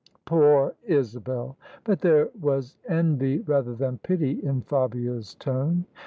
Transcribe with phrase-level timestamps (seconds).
[0.25, 5.85] "Poor Isabel!" But there was envy rather than pity in Fabia's tone.